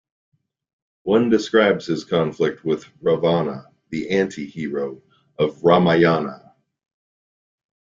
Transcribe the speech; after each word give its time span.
One 1.03 1.29
describes 1.29 1.85
his 1.85 2.05
conflict 2.05 2.65
with 2.65 2.87
Ravana, 3.03 3.65
the 3.91 4.09
anti-hero 4.09 4.99
of 5.37 5.61
Ramayana. 5.63 6.55